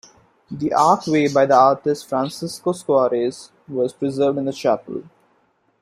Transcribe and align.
The 0.49 0.73
archway 0.73 1.27
by 1.31 1.45
the 1.45 1.53
artist 1.53 2.09
Francisco 2.09 2.71
Suarez 2.71 3.51
was 3.67 3.93
preserved 3.93 4.39
in 4.39 4.45
the 4.45 4.51
chapel. 4.51 5.03